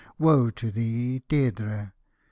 [0.17, 1.91] woe to thee, Deirdrc!